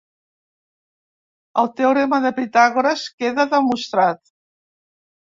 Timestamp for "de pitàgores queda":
2.23-3.45